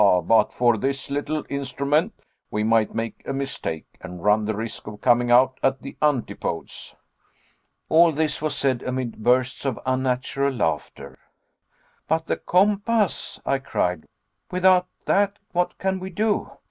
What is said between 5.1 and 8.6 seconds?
out at the antipodes!" All this was